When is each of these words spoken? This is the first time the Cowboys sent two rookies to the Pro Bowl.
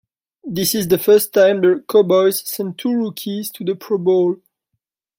This 0.43 0.73
is 0.73 0.87
the 0.87 0.97
first 0.97 1.31
time 1.31 1.61
the 1.61 1.83
Cowboys 1.87 2.39
sent 2.49 2.79
two 2.79 2.91
rookies 2.91 3.51
to 3.51 3.63
the 3.63 3.75
Pro 3.75 3.99
Bowl. 3.99 4.37